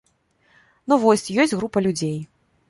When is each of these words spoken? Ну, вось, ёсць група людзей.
Ну, 0.91 0.97
вось, 1.03 1.27
ёсць 1.45 1.55
група 1.61 1.85
людзей. 1.89 2.17